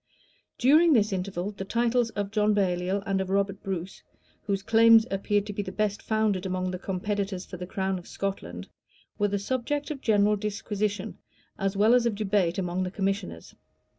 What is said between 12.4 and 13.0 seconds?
among the